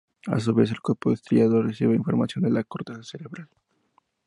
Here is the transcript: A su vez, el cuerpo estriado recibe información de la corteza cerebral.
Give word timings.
A 0.25 0.39
su 0.39 0.51
vez, 0.55 0.71
el 0.71 0.81
cuerpo 0.81 1.11
estriado 1.13 1.61
recibe 1.61 1.93
información 1.95 2.43
de 2.43 2.49
la 2.49 2.63
corteza 2.63 3.03
cerebral. 3.03 3.49